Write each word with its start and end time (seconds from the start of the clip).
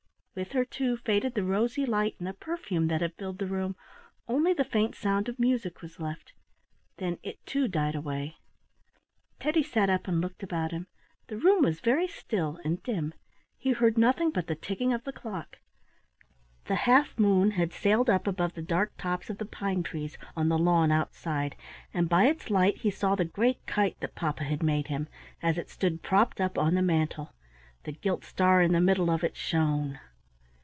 With 0.33 0.53
her 0.53 0.63
too, 0.63 0.95
faded 0.95 1.35
the 1.35 1.43
rosy 1.43 1.85
light 1.85 2.15
and 2.17 2.25
the 2.25 2.31
perfume 2.33 2.87
that 2.87 3.01
had 3.01 3.15
filled 3.15 3.37
the 3.37 3.45
room; 3.47 3.75
only 4.29 4.53
the 4.53 4.63
faint 4.63 4.95
sound 4.95 5.27
of 5.27 5.37
music 5.37 5.81
was 5.81 5.99
left. 5.99 6.31
Then 6.99 7.17
it 7.21 7.45
too 7.45 7.67
died 7.67 7.95
away. 7.95 8.37
Teddy 9.41 9.61
sat 9.61 9.89
up 9.89 10.07
and 10.07 10.21
looked 10.21 10.41
about 10.41 10.71
him. 10.71 10.87
The 11.27 11.35
room 11.35 11.63
was 11.63 11.81
very 11.81 12.07
still 12.07 12.61
and 12.63 12.81
dim. 12.81 13.13
He 13.57 13.73
heard 13.73 13.97
nothing 13.97 14.31
but 14.31 14.47
the 14.47 14.55
ticking 14.55 14.93
of 14.93 15.03
the 15.03 15.11
clock. 15.11 15.57
The 16.63 16.75
half 16.75 17.19
moon 17.19 17.51
had 17.51 17.73
sailed 17.73 18.09
up 18.09 18.25
above 18.25 18.53
the 18.53 18.61
dark 18.61 18.93
tops 18.97 19.29
of 19.29 19.37
the 19.37 19.43
pine 19.45 19.83
trees 19.83 20.17
on 20.37 20.47
the 20.47 20.57
lawn 20.57 20.93
outside, 20.93 21.57
and 21.93 22.07
by 22.07 22.27
its 22.27 22.49
light 22.49 22.77
he 22.77 22.89
saw 22.89 23.15
the 23.15 23.25
great 23.25 23.65
kite 23.65 23.99
that 23.99 24.15
papa 24.15 24.45
had 24.45 24.63
made 24.63 24.87
him, 24.87 25.09
as 25.43 25.57
it 25.57 25.69
stood 25.69 26.01
propped 26.01 26.39
up 26.39 26.57
on 26.57 26.73
the 26.75 26.81
mantle. 26.81 27.33
The 27.83 27.91
gilt 27.91 28.23
star 28.23 28.61
in 28.61 28.71
the 28.71 28.79
middle 28.79 29.09
of 29.11 29.25
it 29.25 29.35
shone. 29.35 29.99